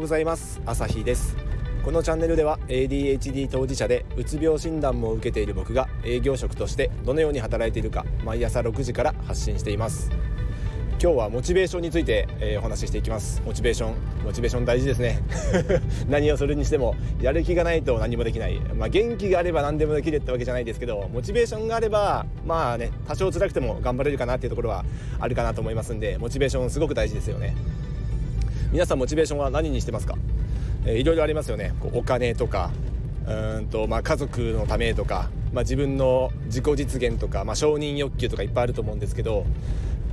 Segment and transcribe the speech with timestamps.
[0.00, 0.62] うございます。
[0.64, 1.36] 朝日です。
[1.84, 10.10] このチャンネルでは ADHD 当事者でうつ病診断も受けている僕が営業職としてどのように働いているか毎朝6時から発信しています。
[11.02, 13.42] 今日はモチベーションについて、えー、お話ししていきます。
[13.44, 13.94] モチベーション
[14.24, 15.18] モチベーション大事ですね。
[16.08, 24.86] 何をするにしてもやる気がないと何もできない、まあ、元気があれば何でもできるってわけじゃないですけどモチベーションがあればまあね多少辛くても頑張れるかなっていうところは
[25.18, 27.54] あるかなと思いますんでモチベーションすごく大事ですよね。
[28.72, 30.16] 皆さんモチベーションは何にしてますか、
[30.84, 31.74] えー、いろいろありますよね。
[31.80, 32.70] こうお金とか
[33.26, 39.44] うんと、まあ、家族のためとか、まあ、自分の自己実現とか、まあ、承認欲求とかいっぱいあると思うんですけど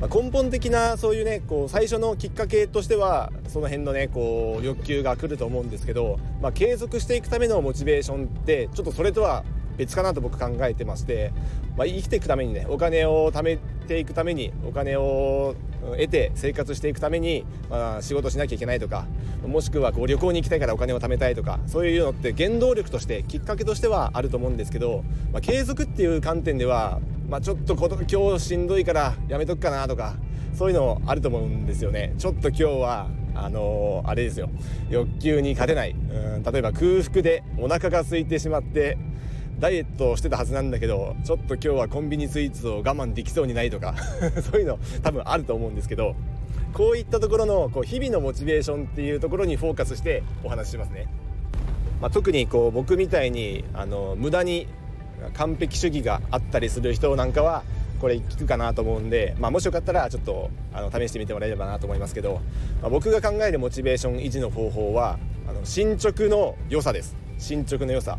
[0.00, 9.44] まあ、根本的なそういうねこう最初のきっかけとしてはその辺のねこう欲求が来ると思うんですけど、まあ、継続していくためのモチベーションってちょっとそれとは
[9.80, 11.32] 別かなと僕考えてまして、
[11.74, 15.54] まあ、生きていくためにねお金を貯めていくためにお金を
[15.92, 19.06] 得て生活していくために、まあ、仕事しなきゃいけないとか
[19.46, 30.16] もしくはこう旅行に行きたいからお金を貯めたいとかそういうのって原動力としてきっかけとしてはあると思うんですけど、まあ、継続っていう観点ではまあ、ちょっと今日しんどいからやめとくかなとか
[30.52, 32.12] そういうのあると思うんですよね。
[32.18, 34.50] ちょっと今日はあのー、あれですよ。
[34.90, 35.92] 欲求に勝てない。
[35.92, 38.98] うん例えば空腹でお腹が空いてしまって
[39.60, 43.94] ダイエットしてたはずなんだけどちょっと今日はコンビニスイーツを我慢できそうにないとか
[44.50, 46.16] そういうの多分あると思うんですけど
[46.72, 51.06] こういったところのこう日々のモチベーションっていうところにフォーカスしてお話しますね。
[52.00, 54.66] まあ、特にこう僕みたいにあの無駄に
[55.34, 57.62] 完璧主義があったりする人なんかは
[58.00, 62.40] これ聞くかなと思うんで、まあ、もしよかったらちょっとあの試してみてもらえればなと思いますけど、
[62.80, 68.18] まあ、僕が考えるモチベーション維持の方法はあの進捗の良さです進捗の良さ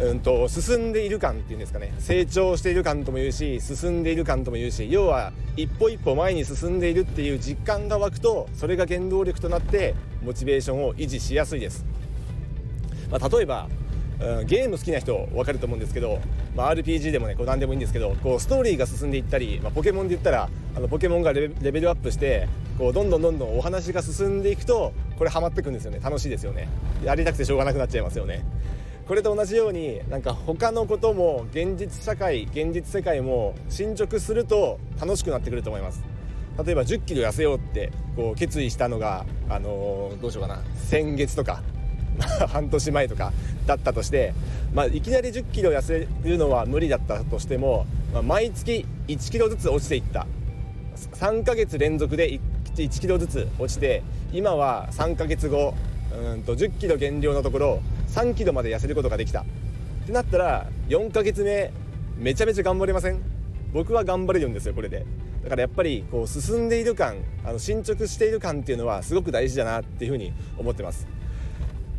[0.00, 1.94] うんと進んでいる感っていうんですかね。
[1.98, 11.84] 成長している感とも言うし進んでいる感とも言うし要は一歩一歩前に進んでいるっていう実感が湧くとそれが原動力となってモチベーションを維持しやすいです、
[13.10, 13.68] まあ、例えば
[14.20, 16.20] うん、ゲーム好きな人分かると思うんですけど、
[16.54, 22.48] まあ、RPG でもねこう何でもいいんですけどこうストーリーが進んでいったり、まあ、ポケモンで言ったらあのポケモンがレベルアップして
[22.78, 26.00] こうどんどんどんどんお話が進んでいくとこれハマってくんですよね。
[26.02, 26.68] 楽しいですよね。
[27.04, 28.44] やりたくてしょうがなくなっちゃいますよね。
[29.06, 36.02] これと同じようになんか他のことも現実社会現実世界も進捗すると楽しくなってくると思います。
[36.64, 40.62] 例えば1 0キロ痩せようってこう決意したのが、あのー、どうしようかな。
[40.86, 41.62] 先月とか
[42.48, 43.32] 半年前とか
[43.66, 44.32] だったとして、
[44.72, 50.26] まあ、いきなり1 0キロ痩せるのは無理だったとしても、まあ、毎月1キロずつ落ちていった。
[50.96, 52.40] 3ヶ月連続で 1,
[52.76, 55.74] 1キロずつ落ちて今は3ヶ月後
[56.16, 59.40] うんと1 0キロ減量のところ3キロまで痩せることができた。
[59.42, 59.44] っ
[60.06, 61.72] てなったら4ヶ月目
[62.16, 63.20] めちゃめちゃ頑張れません？
[63.72, 65.06] 僕は頑張れるんですよこれで。
[65.42, 71.06] だからやっぱりこう進んでいる感あの進捗している感っていうのはすごく大事だなっていうふうに思ってます。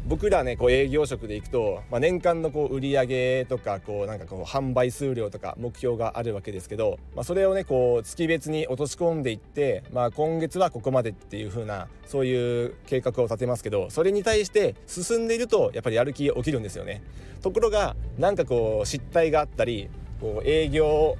[0.08, 17.02] 僕らねこう営業職で行くと、まあ、年間のこう売り上げとかこうなんかこう販売数量とか目標があるわけですけど、まあ、それをねこう月別に落とし込んでいって、まあ、今月はここまでっていう風なそういう計画を立てますけどそれに対して進んでいるとやっぱりやる気起きるんですよね。
[17.42, 19.90] ところがなんかこう失態があったり
[20.22, 21.18] こう営業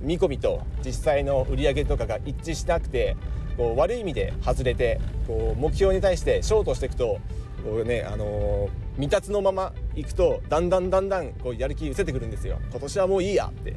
[0.00, 3.16] 見込みと実際の売り上げとかが一致しなくて
[3.56, 7.18] こう悪い意味で外れてこう目標に対してショートしていくと
[7.64, 12.58] こうねあのー、未達のまま行くとだんだんだんだんこうやる気失せてくるんですよ。
[12.70, 13.74] 今年はもういいやって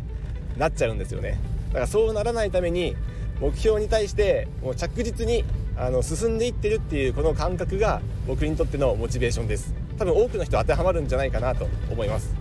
[0.57, 1.39] なっちゃうんですよね。
[1.69, 2.95] だからそうならないために
[3.39, 5.43] 目標に対してもう着実に
[5.77, 9.73] あの進んでいってるっていうこの感覚が僕にとってのモチベーションです。
[9.97, 12.35] 多分多くの人当てはまるんじゃないかなと思います。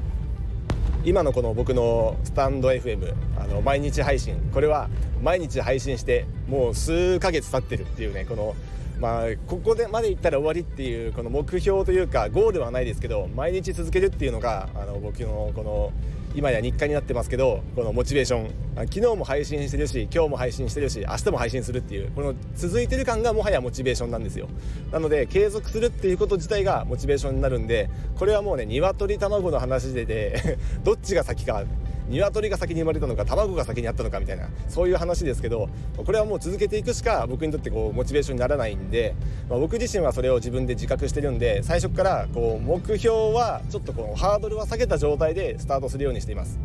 [1.04, 4.88] 今のこの僕のスタンド FM あの毎日配信これは
[5.22, 8.54] 毎日配信してもう数ヶ月経ってるっていうねこの
[9.00, 15.92] まあ、ここでまで行ったら終わりっていうこの目標というかゴールはないですけど毎日続けるっていうのがあの僕のこの
[16.34, 18.68] 今や日課になってますけどこのモチベーション。
[18.86, 24.48] 昨日も配信してるし今日も配信してるし明日も配信するっていうこの続いてる感がもはやモチベーションなんですよ。
[24.92, 31.64] なので継続するっていうこと自体がモチベーションになるんでこれはもうね鶏卵の話でで どっちが先か
[32.08, 39.14] 鶏が先に生まれたのか卵が先にあったのかみたいなそういう話ですけどこれはもう続けていくしか僕にとってこうモチベーションにならないんで、
[39.48, 46.58] まあ、僕自身はそれを自分で自覚してるんで最初からこう目標はちょっとこのハードルは下げた状態でスタートするようにしています。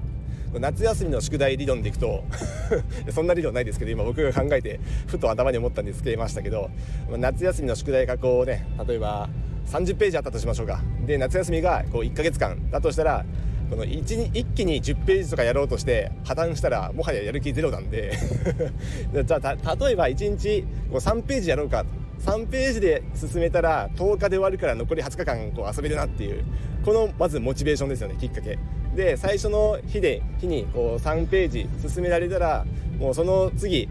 [0.60, 2.24] 夏休みの宿題理論でいくと
[3.10, 6.69] そんな理論ないですけど今僕が考えてふと頭に思ったんでつけましたけど
[7.10, 9.30] 夏休みの宿題がこうね例えば
[9.66, 10.81] 30ページあったとしましょうか。
[11.06, 13.25] で夏休みがこう1ヶ月間だとしたら
[13.74, 18.14] この 1, 一気に10ページとかやろうとして破綻したらもはややる気ゼロなんで。
[19.25, 20.62] じゃあ例えば1日
[20.92, 21.86] こう3ページやろうか。
[22.20, 26.44] 3ページで進めたら10日で終わるから残り20日間こう遊べるなっていう。
[26.86, 28.60] このまずモチベーションですよねきっかけ。
[28.96, 32.66] で最初の日で日にこう3ページ進められたら
[33.00, 33.90] もうその次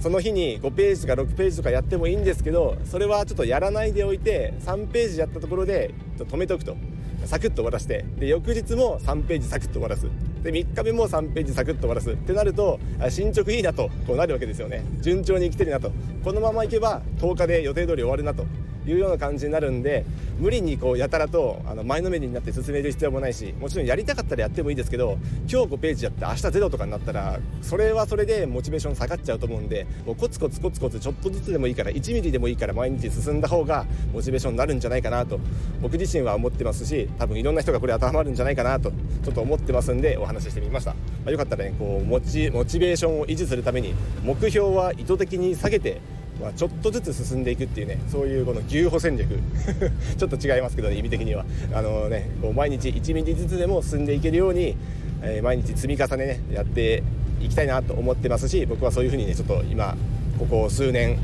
[0.00, 6.76] その日に5ページとか6ページとかやってもいいんですけどそれはちょっとやらないでおいて3ページやったところで止めておくと。
[7.26, 10.06] サクッと終わらせてで翌日も3ページサクッと終わらす。
[10.42, 12.10] で3日目も3ページサクッと終わらす。
[12.10, 12.78] ってなると
[13.10, 14.84] 進捗いいなとこうなるわけですよね。
[15.00, 15.90] 順調に生きてるなと。
[16.24, 18.46] このままいけば10日で予定通り終わるなと。
[18.90, 20.04] いうような感じになるんで
[20.38, 25.18] 無理にこうやたらとあの前のめりになって進める必要もないしもちろんやりたかったらやってもいいですけど
[25.50, 35.40] 今日5ページやって明日0とかになったらそれはそれでモチベーション下がっちゃうと思うんでもうコツコツコツコツちょっとずつでもいいから1ミリでもいいから毎日進んだ方がモチベーションになるんじゃないかなと
[35.80, 46.00] 僕自身は思ってますし多分いろんな人がこれ当てはまるんじゃないかなとちょっと思ってますんでお話ししてみました、まあ、よかったらねこうモチモチベーションを維持するために目標は意図的に下げて
[46.40, 49.28] まあ、ちょっとずつ進んでいくっていうねそういうこの牛歩戦略。
[50.18, 51.44] ちょっと違いますけど、ね、意味的には。
[51.72, 54.76] あの、ね、こう毎日1ミリずつでも進んでいけるように、
[55.22, 57.02] えー、毎日積み重ねねやって
[57.40, 59.96] いきたいなと思ってますし僕はそういうふうにねちょっと今
[60.38, 61.18] ここ数年、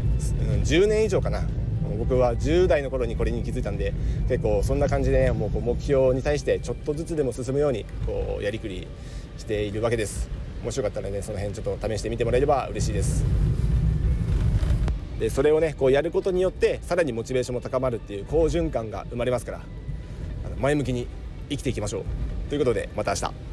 [0.55, 1.47] うん、10年以上かな。
[1.99, 3.93] 僕は10代の頃にこれに気づいたんで
[4.29, 8.89] 結構そんな感じで、ね、もうこう目標に対してちょっとずつでも進むようにこうやりくり
[9.37, 10.29] しているわけです。
[10.65, 13.25] もしよかったらねその辺ちょっと試してみてもらえれば嬉しいです。
[15.23, 19.61] でそれをねこうやることによってさらにモチベーションも高まるっていう好循環が生まれますから
[20.59, 21.07] 前向きに
[21.49, 22.05] 生きていきましょう。
[22.49, 23.52] ということでまた明日。